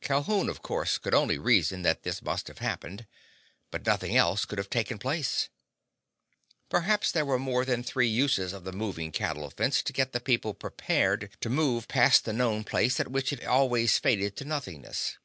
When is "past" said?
11.86-12.24